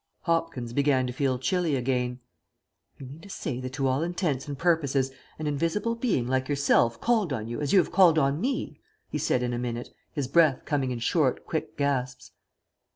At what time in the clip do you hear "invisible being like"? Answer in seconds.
5.45-6.49